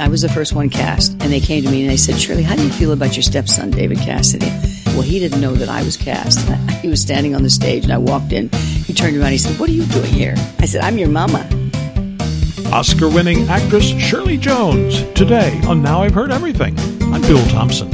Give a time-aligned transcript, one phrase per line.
[0.00, 2.42] I was the first one cast, and they came to me and they said, Shirley,
[2.42, 4.50] how do you feel about your stepson, David Cassidy?
[4.86, 6.48] Well, he didn't know that I was cast.
[6.80, 8.48] He was standing on the stage, and I walked in.
[8.86, 9.32] He turned around.
[9.32, 11.46] He said, "What are you doing here?" I said, "I'm your mama."
[12.72, 16.74] Oscar-winning actress Shirley Jones today on Now I've Heard Everything.
[17.12, 17.90] I'm Bill Thompson.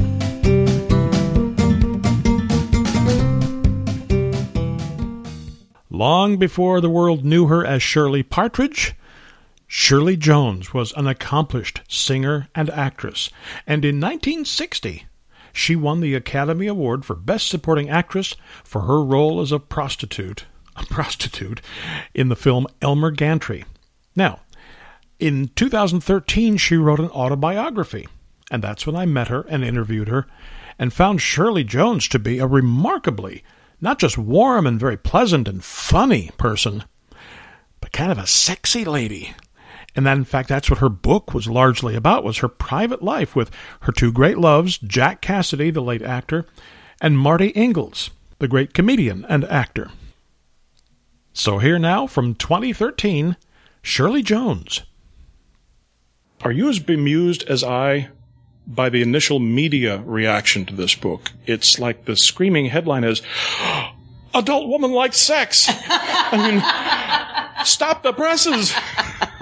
[5.91, 8.95] Long before the world knew her as Shirley Partridge,
[9.69, 13.31] Shirley Jones was an accomplished singer and actress,
[13.67, 15.07] and in 1960
[15.53, 20.45] she won the Academy Award for Best Supporting Actress for her role as a prostitute,
[20.77, 21.61] a prostitute
[22.15, 23.65] in the film Elmer Gantry.
[24.15, 24.41] Now,
[25.19, 28.07] in 2013 she wrote an autobiography,
[28.51, 30.27] and that's when I met her and interviewed her
[30.79, 33.43] and found Shirley Jones to be a remarkably
[33.81, 36.85] not just warm and very pleasant and funny person,
[37.81, 39.35] but kind of a sexy lady
[39.97, 43.35] and that in fact that's what her book was largely about was her private life
[43.35, 43.51] with
[43.81, 46.47] her two great loves jack cassidy the late actor
[47.01, 49.91] and marty ingalls the great comedian and actor.
[51.33, 53.37] So here now from 2013
[53.83, 54.83] shirley jones.
[56.43, 58.09] Are you as bemused as i
[58.67, 61.33] by the initial media reaction to this book?
[61.47, 63.23] It's like the screaming headline is
[64.35, 65.67] adult woman likes sex.
[65.69, 68.75] I mean stop the presses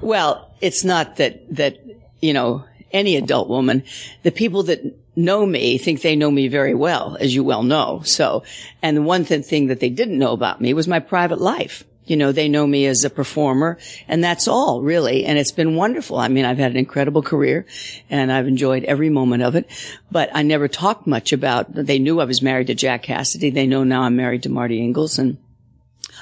[0.00, 1.78] well, it's not that, that,
[2.20, 3.84] you know, any adult woman,
[4.22, 4.82] the people that
[5.16, 8.02] know me think they know me very well, as you well know.
[8.04, 8.44] So,
[8.82, 11.84] and the one th- thing that they didn't know about me was my private life.
[12.04, 15.24] You know, they know me as a performer and that's all really.
[15.24, 16.18] And it's been wonderful.
[16.18, 17.64] I mean, I've had an incredible career
[18.10, 19.70] and I've enjoyed every moment of it,
[20.10, 23.50] but I never talked much about, they knew I was married to Jack Cassidy.
[23.50, 25.38] They know now I'm married to Marty Ingalls and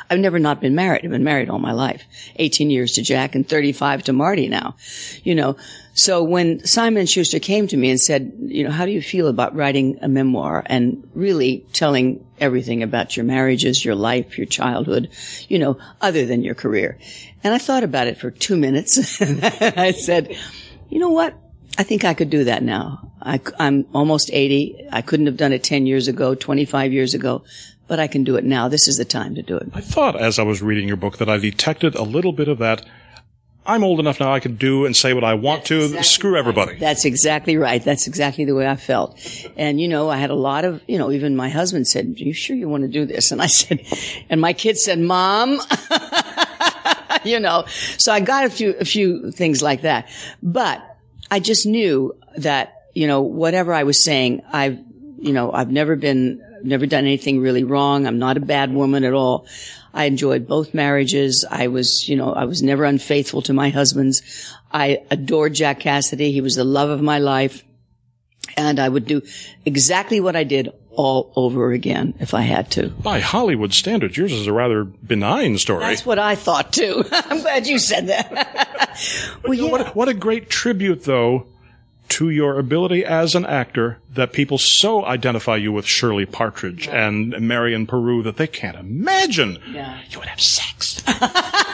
[0.09, 1.05] I've never not been married.
[1.05, 2.05] I've been married all my life.
[2.37, 4.77] 18 years to Jack and 35 to Marty now.
[5.23, 5.57] You know,
[5.95, 9.29] so when Simon Schuster came to me and said, you know, how do you feel
[9.29, 15.11] about writing a memoir and really telling everything about your marriages, your life, your childhood,
[15.49, 16.99] you know, other than your career?
[17.43, 19.21] And I thought about it for two minutes.
[19.21, 19.45] and
[19.79, 20.37] I said,
[20.89, 21.35] you know what?
[21.79, 23.13] I think I could do that now.
[23.23, 24.89] I, am almost 80.
[24.91, 27.45] I couldn't have done it 10 years ago, 25 years ago
[27.91, 28.69] but I can do it now.
[28.69, 29.69] This is the time to do it.
[29.75, 32.59] I thought as I was reading your book that I detected a little bit of
[32.59, 32.87] that.
[33.67, 35.77] I'm old enough now I can do and say what I want That's to.
[35.83, 36.71] Exactly Screw everybody.
[36.71, 36.81] Right.
[36.81, 37.83] That's exactly right.
[37.85, 39.19] That's exactly the way I felt.
[39.57, 42.23] And you know, I had a lot of, you know, even my husband said, "Are
[42.23, 43.85] you sure you want to do this?" And I said,
[44.31, 45.61] and my kids said, "Mom."
[47.25, 47.65] you know,
[47.99, 50.09] so I got a few, a few things like that.
[50.45, 50.81] But
[51.29, 54.79] I just knew that, you know, whatever I was saying, I've,
[55.19, 58.07] you know, I've never been never done anything really wrong.
[58.07, 59.47] I'm not a bad woman at all.
[59.93, 61.45] I enjoyed both marriages.
[61.51, 64.23] I was, you know, I was never unfaithful to my husbands.
[64.73, 66.33] I adored Jack Cassidy.
[66.33, 67.65] He was the love of my life.
[68.57, 69.23] And I would do
[69.65, 72.89] exactly what I did all over again if I had to.
[72.89, 75.81] By Hollywood standards, yours is a rather benign story.
[75.81, 77.05] That's what I thought too.
[77.13, 78.99] I'm glad you said that.
[79.45, 79.71] well, yeah.
[79.71, 81.47] what, what a great tribute, though,
[82.11, 87.31] to your ability as an actor that people so identify you with Shirley Partridge and
[87.41, 90.01] Marian Paroo that they can't imagine yeah.
[90.11, 91.03] you would have sex.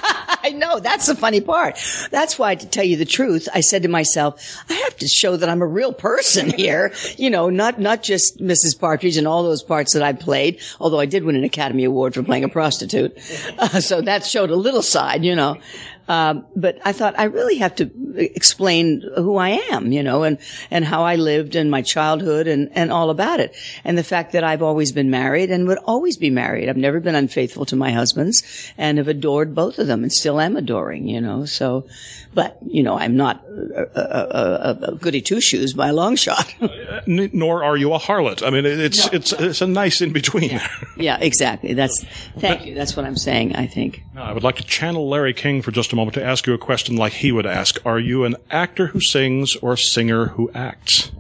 [0.47, 0.79] I know.
[0.79, 1.77] That's the funny part.
[2.13, 5.37] That's why, to tell you the truth, I said to myself, I have to show
[5.37, 6.93] that I'm a real person here.
[7.19, 8.79] you know, not, not just Mrs.
[8.79, 12.15] Partridge and all those parts that I played, although I did win an Academy Award
[12.15, 13.19] for playing a prostitute.
[13.59, 15.57] Uh, so that showed a little side, you know.
[16.09, 20.39] Um, but I thought I really have to explain who I am, you know, and,
[20.71, 23.57] and how I lived and my childhood and, and all about it.
[23.85, 26.69] And the fact that I've always been married and would always be married.
[26.69, 28.43] I've never been unfaithful to my husbands
[28.79, 31.87] and have adored both of them and still am adoring, you know, so,
[32.35, 36.17] but, you know, I'm not a, a, a, a goody two shoes by a long
[36.17, 36.55] shot.
[37.07, 38.47] Nor are you a harlot.
[38.47, 39.47] I mean, it's, no, it's, no.
[39.47, 40.51] it's a nice in between.
[40.51, 40.69] Yeah.
[40.97, 41.75] yeah, exactly.
[41.75, 42.05] That's,
[42.39, 42.75] thank you.
[42.75, 44.03] That's what I'm saying, I think.
[44.19, 46.59] I would like to channel Larry King for just a moment to ask you a
[46.59, 47.79] question like he would ask.
[47.85, 51.11] Are you an actor who sings or a singer who acts?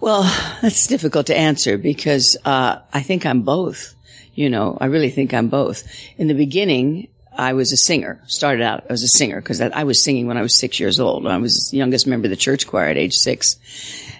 [0.00, 0.22] Well,
[0.62, 3.94] that's difficult to answer because uh, I think I'm both.
[4.34, 5.82] You know, I really think I'm both.
[6.18, 8.22] In the beginning, I was a singer.
[8.26, 11.26] Started out as a singer because I was singing when I was six years old.
[11.26, 13.56] I was the youngest member of the church choir at age six.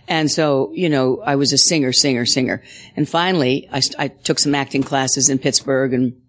[0.08, 2.62] And so, you know, I was a singer, singer, singer.
[2.96, 6.20] And finally, I, I took some acting classes in Pittsburgh and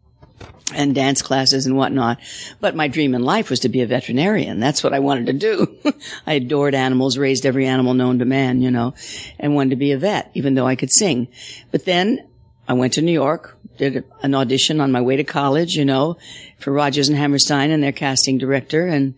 [0.78, 2.20] and dance classes and whatnot.
[2.62, 4.60] But my dream in life was to be a veterinarian.
[4.60, 5.78] That's what I wanted to do.
[6.28, 8.94] I adored animals, raised every animal known to man, you know,
[9.40, 11.28] and wanted to be a vet, even though I could sing.
[11.72, 12.26] But then
[12.68, 16.18] I went to New York, did an audition on my way to college, you know,
[16.60, 18.86] for Rodgers and Hammerstein and their casting director.
[18.86, 19.16] And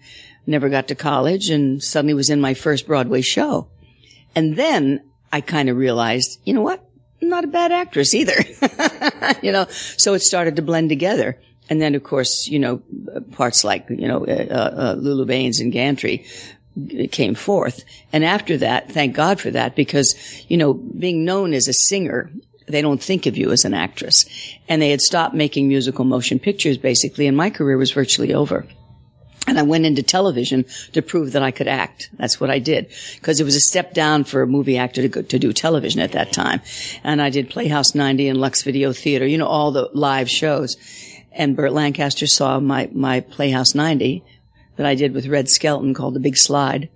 [0.47, 3.67] never got to college and suddenly was in my first Broadway show.
[4.35, 6.83] And then I kind of realized, you know what?
[7.21, 8.33] I'm not a bad actress either.
[9.41, 11.39] you know, so it started to blend together.
[11.69, 12.81] And then, of course, you know,
[13.31, 16.25] parts like, you know, uh, uh, Lulu Bains and Gantry
[17.11, 17.83] came forth.
[18.11, 20.15] And after that, thank God for that, because,
[20.47, 22.31] you know, being known as a singer,
[22.67, 24.25] they don't think of you as an actress.
[24.67, 28.65] And they had stopped making musical motion pictures, basically, and my career was virtually over.
[29.47, 32.11] And I went into television to prove that I could act.
[32.13, 32.93] That's what I did.
[33.15, 36.01] Because it was a step down for a movie actor to go, to do television
[36.01, 36.61] at that time.
[37.03, 40.77] And I did Playhouse 90 and Lux Video Theater, you know, all the live shows.
[41.31, 44.23] And Burt Lancaster saw my, my Playhouse 90
[44.77, 46.89] that I did with Red Skelton called The Big Slide.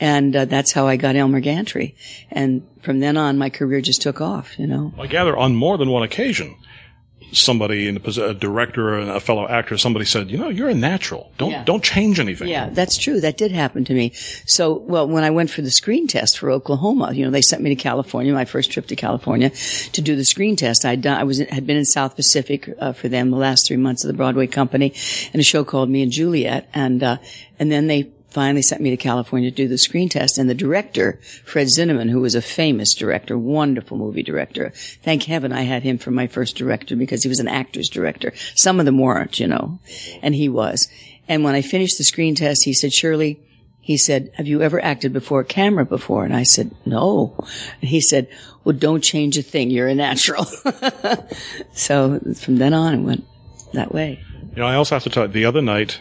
[0.00, 1.94] And uh, that's how I got Elmer Gantry.
[2.30, 4.92] And from then on, my career just took off, you know.
[4.98, 6.56] I gather on more than one occasion
[7.32, 10.74] somebody in the a director and a fellow actor, somebody said, you know, you're a
[10.74, 11.30] natural.
[11.38, 11.64] Don't yeah.
[11.64, 12.48] don't change anything.
[12.48, 13.20] Yeah, that's true.
[13.20, 14.12] That did happen to me.
[14.46, 17.62] So, well, when I went for the screen test for Oklahoma, you know, they sent
[17.62, 20.84] me to California, my first trip to California, to do the screen test.
[20.84, 23.76] I'd done, I was had been in South Pacific uh, for them the last three
[23.76, 24.94] months of the Broadway company,
[25.32, 27.16] and a show called Me and Juliet, and uh,
[27.58, 30.36] and then they finally sent me to California to do the screen test.
[30.36, 34.72] And the director, Fred Zinnemann, who was a famous director, wonderful movie director.
[35.02, 38.32] Thank heaven I had him for my first director because he was an actor's director.
[38.56, 39.78] Some of them weren't, you know,
[40.20, 40.88] and he was.
[41.28, 43.40] And when I finished the screen test, he said, Shirley,
[43.80, 46.24] he said, have you ever acted before a camera before?
[46.24, 47.36] And I said, no.
[47.80, 48.28] And he said,
[48.64, 49.70] well, don't change a thing.
[49.70, 50.44] You're a natural.
[51.72, 53.24] so from then on, it went
[53.74, 54.24] that way.
[54.56, 56.00] You know, I also have to tell you, the other night,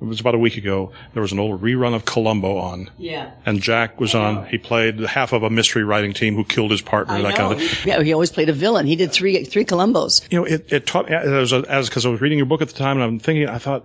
[0.00, 0.92] it was about a week ago.
[1.14, 2.88] There was an old rerun of Columbo on.
[2.98, 3.32] Yeah.
[3.44, 4.46] And Jack was on.
[4.46, 7.14] He played half of a mystery writing team who killed his partner.
[7.14, 7.36] I that know.
[7.36, 7.88] kind of thing.
[7.88, 8.86] Yeah, he always played a villain.
[8.86, 10.22] He did three three Columbos.
[10.30, 12.68] You know, it, it taught me, as as because I was reading your book at
[12.68, 13.84] the time, and I'm thinking, I thought,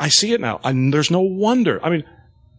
[0.00, 0.60] I see it now.
[0.64, 1.78] And there's no wonder.
[1.84, 2.04] I mean,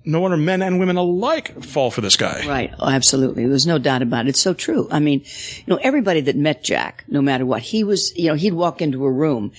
[0.03, 2.43] no wonder men and women alike fall for this guy.
[2.47, 2.73] Right.
[2.79, 3.45] Oh, absolutely.
[3.45, 4.29] There's no doubt about it.
[4.29, 4.87] It's so true.
[4.89, 5.19] I mean,
[5.57, 8.81] you know, everybody that met Jack, no matter what, he was, you know, he'd walk
[8.81, 9.51] into a room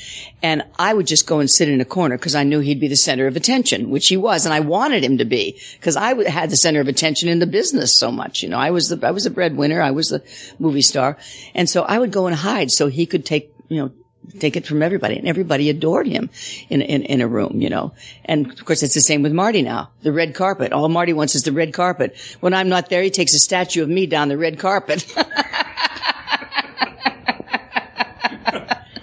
[0.43, 2.89] and I would just go and sit in a corner because I knew he'd be
[2.89, 4.45] the center of attention, which he was.
[4.45, 7.47] And I wanted him to be because I had the center of attention in the
[7.47, 8.43] business so much.
[8.43, 9.81] You know, I was the, I was the breadwinner.
[9.81, 10.25] I was the
[10.59, 11.19] movie star.
[11.55, 13.93] And so I would go and hide so he could take, you know,
[14.39, 16.31] take it from everybody and everybody adored him
[16.69, 17.93] in, in, in a room, you know.
[18.25, 19.91] And of course, it's the same with Marty now.
[20.03, 20.73] The red carpet.
[20.73, 22.17] All Marty wants is the red carpet.
[22.41, 25.11] When I'm not there, he takes a statue of me down the red carpet.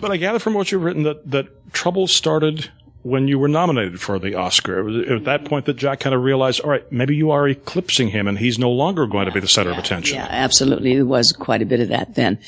[0.02, 2.70] but I gather from what you've written that, that trouble started
[3.10, 4.80] when you were nominated for the Oscar.
[4.80, 5.24] It was at mm-hmm.
[5.26, 8.38] that point that Jack kind of realized, all right, maybe you are eclipsing him and
[8.38, 10.16] he's no longer going to be the center yeah, of attention.
[10.18, 10.96] Yeah, absolutely.
[10.96, 12.40] There was quite a bit of that then.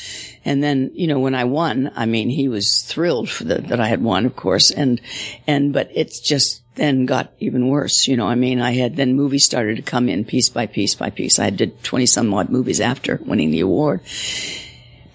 [0.46, 3.80] And then, you know, when I won, I mean, he was thrilled for the, that
[3.80, 4.72] I had won, of course.
[4.72, 5.02] And,
[5.48, 8.08] and, but it's just then got even worse.
[8.08, 10.96] You know, I mean, I had then movies started to come in piece by piece
[10.96, 11.40] by piece.
[11.40, 14.02] I did 20 some odd movies after winning the award.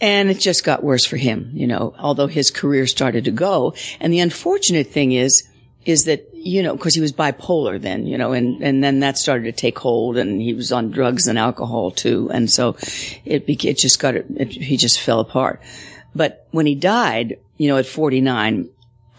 [0.00, 3.74] And it just got worse for him, you know, although his career started to go.
[4.00, 5.48] And the unfortunate thing is,
[5.86, 9.16] is that, you know, cause he was bipolar then, you know, and, and then that
[9.16, 12.28] started to take hold and he was on drugs and alcohol too.
[12.32, 12.76] And so
[13.24, 15.62] it, it just got, it, he just fell apart.
[16.14, 18.68] But when he died, you know, at 49,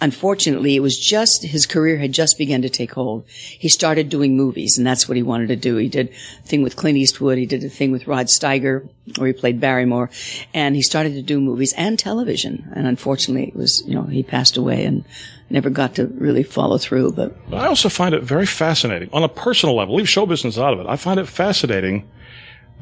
[0.01, 3.25] unfortunately, it was just his career had just begun to take hold.
[3.27, 5.77] He started doing movies, and that's what he wanted to do.
[5.77, 7.37] He did a thing with Clint Eastwood.
[7.37, 10.09] He did a thing with Rod Steiger, where he played Barrymore,
[10.53, 12.71] and he started to do movies and television.
[12.75, 15.03] And unfortunately, it was you know he passed away and
[15.49, 17.13] never got to really follow through.
[17.13, 19.95] But I also find it very fascinating on a personal level.
[19.95, 20.87] Leave show business out of it.
[20.87, 22.09] I find it fascinating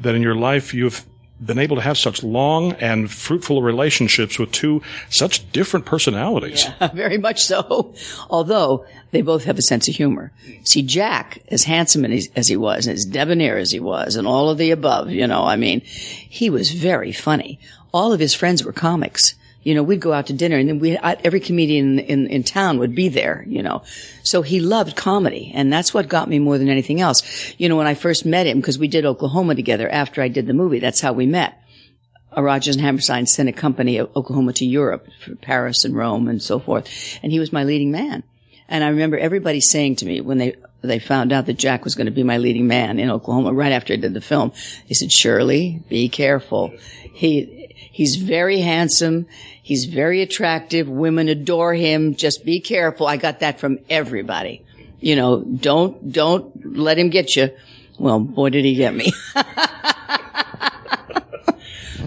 [0.00, 1.06] that in your life you've
[1.44, 6.66] been able to have such long and fruitful relationships with two such different personalities.
[6.80, 7.94] Yeah, very much so.
[8.30, 10.32] Although they both have a sense of humor.
[10.64, 14.50] See, Jack, as handsome as he was, and as debonair as he was, and all
[14.50, 17.60] of the above, you know, I mean, he was very funny.
[17.92, 19.34] All of his friends were comics
[19.66, 22.78] you know, we'd go out to dinner and then we, every comedian in, in town
[22.78, 23.82] would be there, you know.
[24.22, 27.52] So he loved comedy and that's what got me more than anything else.
[27.58, 30.46] You know, when I first met him, because we did Oklahoma together after I did
[30.46, 31.60] the movie, that's how we met.
[32.30, 35.08] A Rodgers and Hammerstein sent a company of Oklahoma to Europe,
[35.40, 36.88] Paris and Rome and so forth.
[37.24, 38.22] And he was my leading man.
[38.68, 41.96] And I remember everybody saying to me when they, they found out that Jack was
[41.96, 44.52] going to be my leading man in Oklahoma right after I did the film,
[44.86, 46.72] they said, Shirley, be careful.
[47.12, 49.26] He, he's very handsome.
[49.66, 50.88] He's very attractive.
[50.88, 52.14] Women adore him.
[52.14, 53.08] Just be careful.
[53.08, 54.62] I got that from everybody.
[55.00, 57.50] You know, don't, don't let him get you.
[57.98, 59.12] Well, boy, did he get me.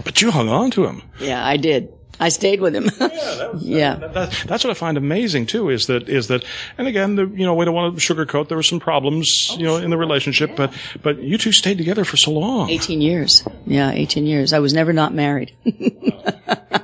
[0.04, 1.02] but you hung on to him.
[1.20, 1.92] Yeah, I did.
[2.18, 2.84] I stayed with him.
[2.98, 3.94] Yeah, that was, Yeah.
[3.96, 5.68] that- that- that's what I find amazing too.
[5.68, 6.44] Is that is that,
[6.78, 8.48] and again, the, you know, we don't want to sugarcoat.
[8.48, 11.76] There were some problems, oh, you know, in the relationship, but but you two stayed
[11.76, 12.70] together for so long.
[12.70, 13.42] 18 years.
[13.66, 14.54] Yeah, 18 years.
[14.54, 15.52] I was never not married.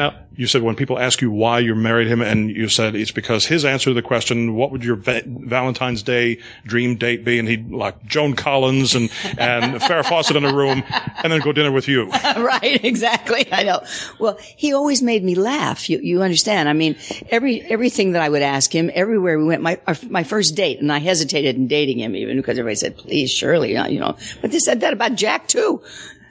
[0.00, 3.10] Now, you said when people ask you why you married him, and you said it's
[3.10, 7.38] because his answer to the question, "What would your va- Valentine's Day dream date be?"
[7.38, 10.82] and he'd like Joan Collins and and Farrah Fawcett in a room,
[11.22, 12.08] and then go dinner with you.
[12.38, 13.46] right, exactly.
[13.52, 13.82] I know.
[14.18, 15.90] Well, he always made me laugh.
[15.90, 16.70] You, you understand?
[16.70, 16.96] I mean,
[17.28, 20.80] every everything that I would ask him, everywhere we went, my our, my first date,
[20.80, 24.16] and I hesitated in dating him even because everybody said, "Please, Shirley," uh, you know.
[24.40, 25.82] But they said that about Jack too.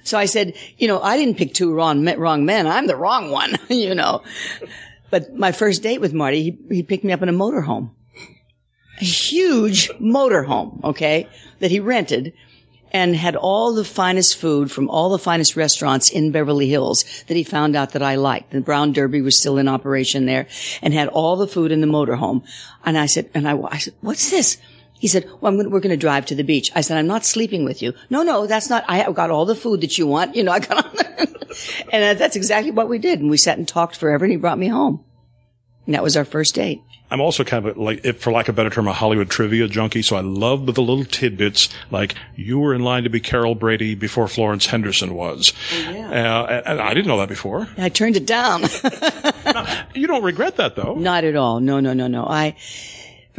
[0.03, 2.67] So I said, you know, I didn't pick two wrong wrong men.
[2.67, 4.23] I'm the wrong one, you know.
[5.09, 7.91] But my first date with Marty, he, he picked me up in a motorhome,
[9.01, 11.27] a huge motorhome, okay,
[11.59, 12.33] that he rented
[12.91, 17.37] and had all the finest food from all the finest restaurants in Beverly Hills that
[17.37, 18.51] he found out that I liked.
[18.51, 20.47] The Brown Derby was still in operation there
[20.81, 22.43] and had all the food in the motorhome.
[22.83, 24.57] And I said, and I, I said, what's this?
[24.99, 26.71] He said, well, I'm gonna, we're going to drive to the beach.
[26.75, 27.93] I said, I'm not sleeping with you.
[28.09, 30.35] No, no, that's not, I got all the food that you want.
[30.35, 30.85] You know, I got,
[31.91, 33.19] and uh, that's exactly what we did.
[33.19, 35.03] And we sat and talked forever and he brought me home.
[35.85, 36.81] And that was our first date.
[37.11, 39.31] I'm also kind of a, like, if for lack of a better term, a Hollywood
[39.31, 40.03] trivia junkie.
[40.03, 43.95] So I love the little tidbits, like you were in line to be Carol Brady
[43.95, 45.51] before Florence Henderson was.
[45.73, 46.11] yeah.
[46.11, 47.67] Uh, and I didn't know that before.
[47.77, 48.63] I turned it down.
[49.95, 50.93] You don't regret that though.
[50.95, 51.59] Not at all.
[51.59, 52.23] No, no, no, no.
[52.23, 52.55] I,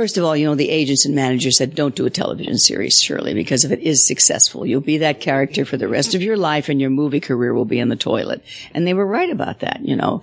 [0.00, 2.94] first of all, you know, the agents and managers said, don't do a television series,
[2.94, 6.38] Shirley, because if it is successful, you'll be that character for the rest of your
[6.38, 8.42] life and your movie career will be in the toilet.
[8.72, 10.22] And they were right about that, you know.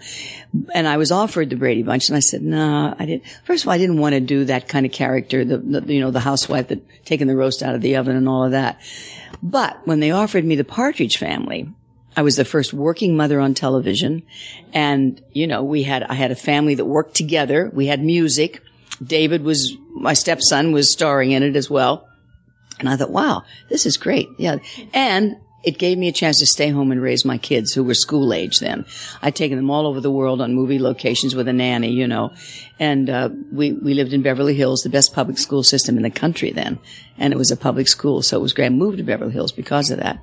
[0.73, 3.67] And I was offered the Brady Bunch and I said, nah, I didn't, first of
[3.67, 6.21] all, I didn't want to do that kind of character, the, the you know, the
[6.21, 8.81] housewife that taking the roast out of the oven and all of that.
[9.43, 11.69] But when they offered me the Partridge Family,
[12.15, 14.23] I was the first working mother on television.
[14.73, 17.69] And, you know, we had, I had a family that worked together.
[17.71, 18.63] We had music.
[19.03, 22.07] David was, my stepson was starring in it as well.
[22.79, 24.27] And I thought, wow, this is great.
[24.37, 24.57] Yeah.
[24.93, 27.95] And it gave me a chance to stay home and raise my kids who were
[27.95, 28.85] school age then.
[29.21, 32.33] I'd taken them all over the world on movie locations with a nanny, you know.
[32.79, 36.11] And, uh, we, we lived in Beverly Hills, the best public school system in the
[36.11, 36.79] country then.
[37.17, 38.21] And it was a public school.
[38.21, 38.67] So it was great.
[38.67, 40.19] I moved to Beverly Hills because of that.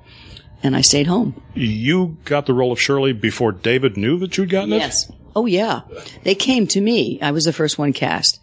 [0.63, 1.39] And I stayed home.
[1.53, 4.77] You got the role of Shirley before David knew that you'd gotten it?
[4.77, 5.11] Yes.
[5.35, 5.81] Oh yeah.
[6.23, 7.19] They came to me.
[7.21, 8.39] I was the first one cast.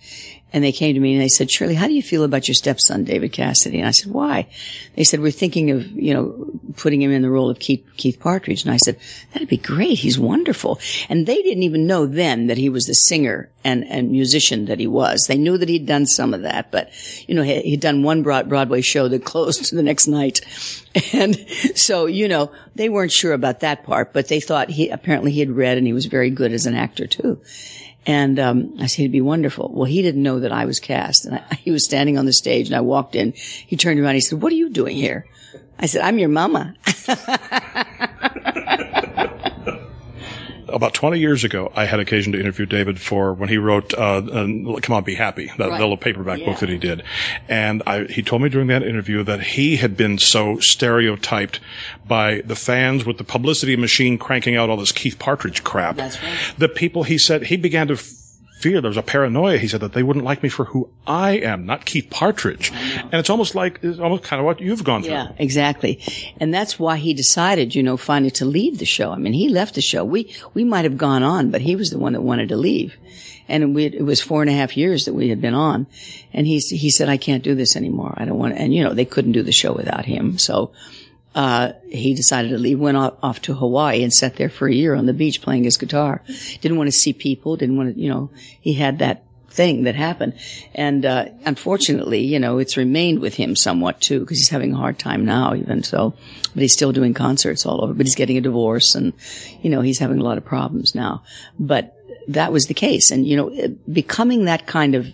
[0.53, 2.55] And they came to me and they said, Shirley, how do you feel about your
[2.55, 3.79] stepson, David Cassidy?
[3.79, 4.49] And I said, why?
[4.97, 8.21] They said, we're thinking of, you know, putting him in the role of Keith, Keith
[8.21, 8.65] Partridge.
[8.65, 8.99] And I said,
[9.33, 9.99] that'd be great.
[9.99, 10.79] He's wonderful.
[11.09, 14.79] And they didn't even know then that he was the singer and, and musician that
[14.79, 15.25] he was.
[15.27, 16.91] They knew that he'd done some of that, but,
[17.27, 20.41] you know, he, he'd done one Broad- Broadway show that closed the next night.
[21.15, 21.37] And
[21.75, 25.41] so, you know, they weren't sure about that part, but they thought he, apparently he
[25.41, 27.41] had read and he was very good as an actor too.
[28.05, 29.71] And um, I said, he'd be wonderful.
[29.73, 31.25] Well, he didn't know that I was cast.
[31.25, 33.33] And I, he was standing on the stage and I walked in.
[33.33, 34.15] He turned around.
[34.15, 35.27] He said, what are you doing here?
[35.79, 36.75] I said, I'm your mama.
[40.73, 44.17] About 20 years ago, I had occasion to interview David for when he wrote, uh,
[44.19, 45.81] uh, Come On, Be Happy, that Right.
[45.81, 46.47] little paperback Yeah.
[46.47, 47.03] book that he did.
[47.49, 51.61] And I, he told me during that interview that he had been so stereotyped
[52.07, 55.97] by the fans with the publicity machine cranking out all this Keith Partridge crap.
[55.97, 56.33] That's right.
[56.59, 57.97] The people, he said, he began to
[58.63, 61.33] fear, there was a paranoia, he said, that they wouldn't like me for who I
[61.33, 62.73] am, not Keith Partridge.
[62.73, 65.13] And it's almost like, it's almost kind of what you've gone through.
[65.13, 66.01] Yeah, exactly.
[66.39, 69.11] And that's why he decided, you know, finally to leave the show.
[69.11, 70.05] I mean, he left the show.
[70.05, 72.97] We, we might have gone on, but he was the one that wanted to leave.
[73.49, 75.87] And we, it was four and a half years that we had been on.
[76.33, 78.15] And he, he said, I can't do this anymore.
[78.17, 80.39] I don't want to, and you know, they couldn't do the show without him.
[80.39, 80.73] So,
[81.35, 84.75] uh, he decided to leave, went off, off to Hawaii and sat there for a
[84.75, 86.23] year on the beach playing his guitar.
[86.61, 89.95] Didn't want to see people, didn't want to, you know, he had that thing that
[89.95, 90.35] happened.
[90.75, 94.79] And, uh, unfortunately, you know, it's remained with him somewhat too, because he's having a
[94.79, 96.15] hard time now even so,
[96.55, 99.13] but he's still doing concerts all over, but he's getting a divorce and,
[99.61, 101.23] you know, he's having a lot of problems now.
[101.59, 101.97] But
[102.29, 103.11] that was the case.
[103.11, 105.07] And, you know, becoming that kind of,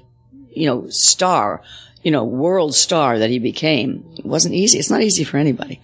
[0.51, 1.63] you know, star,
[2.09, 4.79] you know, world star that he became wasn't easy.
[4.79, 5.79] It's not easy for anybody.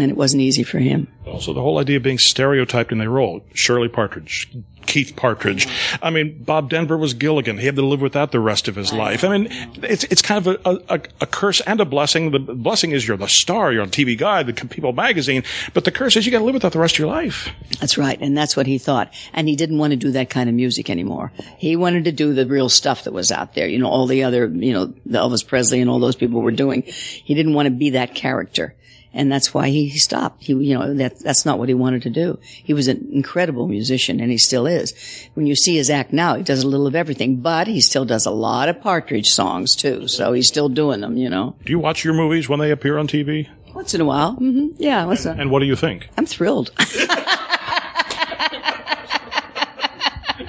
[0.00, 1.08] And it wasn't easy for him.
[1.26, 3.44] Also, the whole idea of being stereotyped in their role.
[3.54, 4.48] Shirley Partridge,
[4.86, 5.68] Keith Partridge.
[6.02, 7.58] I mean, Bob Denver was Gilligan.
[7.58, 9.22] He had to live with that the rest of his life.
[9.22, 9.48] I mean,
[9.82, 12.30] it's it's kind of a, a, a curse and a blessing.
[12.32, 15.92] The blessing is you're the star, you're on TV Guide, the People magazine, but the
[15.92, 17.48] curse is you got to live with that the rest of your life.
[17.78, 18.18] That's right.
[18.20, 19.12] And that's what he thought.
[19.32, 21.32] And he didn't want to do that kind of music anymore.
[21.58, 23.68] He wanted to do the real stuff that was out there.
[23.68, 26.50] You know, all the other, you know, the Elvis Presley and all those people were
[26.50, 26.82] doing.
[26.82, 28.74] He didn't want to be that character.
[29.12, 30.42] And that's why he stopped.
[30.44, 32.38] He, you know, that that that's not what he wanted to do.
[32.42, 34.94] He was an incredible musician and he still is.
[35.34, 38.04] When you see his act now, he does a little of everything, but he still
[38.04, 40.06] does a lot of Partridge songs too.
[40.06, 41.56] So he's still doing them, you know.
[41.64, 43.48] Do you watch your movies when they appear on TV?
[43.74, 44.34] Once in a while.
[44.34, 45.04] hmm Yeah.
[45.06, 45.40] What's that?
[45.40, 46.08] And what do you think?
[46.16, 46.70] I'm thrilled.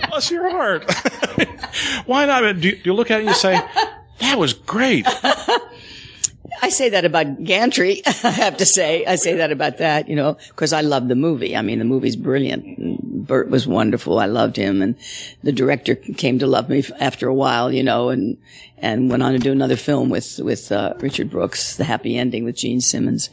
[0.10, 0.84] Bless your heart.
[2.06, 2.41] Why not?
[2.60, 3.60] Do you, do you look at it and you say,
[4.20, 5.06] that was great?
[6.72, 8.01] Say that about Gantry.
[8.24, 11.16] I have to say, I say that about that, you know, because I love the
[11.16, 11.56] movie.
[11.56, 13.28] I mean, the movie's brilliant.
[13.28, 14.20] Burt was wonderful.
[14.20, 14.96] I loved him, and
[15.44, 18.38] the director came to love me after a while, you know, and
[18.78, 22.46] and went on to do another film with with uh, Richard Brooks, The Happy Ending
[22.46, 23.30] with Jean Simmons.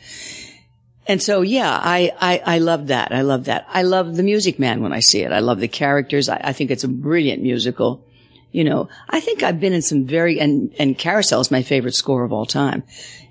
[1.08, 3.12] And so, yeah, I, I, I love that.
[3.12, 3.66] I love that.
[3.72, 5.32] I love The Music Man when I see it.
[5.32, 6.28] I love the characters.
[6.28, 8.04] I, I think it's a brilliant musical.
[8.50, 11.94] You know, I think I've been in some very, and, and Carousel is my favorite
[11.94, 12.82] score of all time.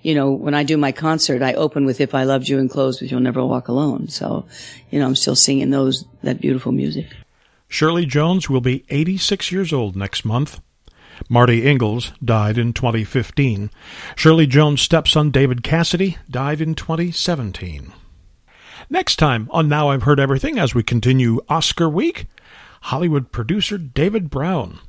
[0.04, 2.70] You know, when I do my concert, I open with If I Loved You and
[2.70, 4.10] close with You'll Never Walk Alone.
[4.10, 4.46] So,
[4.92, 7.08] you know, I'm still singing those, that beautiful music.
[7.68, 10.62] Shirley Jones will be 86 years old next month.
[11.30, 13.72] Marty Ingalls died in 2015.
[14.16, 17.92] Shirley Jones' stepson David Cassidy died in 2017.
[18.90, 22.28] Next time on Now I've Heard Everything, as we continue Oscar Week,
[22.84, 24.80] Hollywood producer David Brown.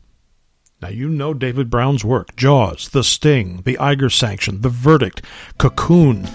[0.80, 5.22] Now, you know David Brown's work Jaws, The Sting, The Eiger Sanction, The Verdict,
[5.58, 6.28] Cocoon,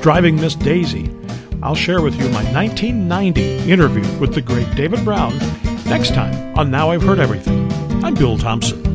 [0.00, 1.14] Driving Miss Daisy.
[1.62, 5.36] I'll share with you my 1990 interview with the great David Brown
[5.84, 7.70] next time on Now I've Heard Everything.
[8.02, 8.89] I'm Bill Thompson.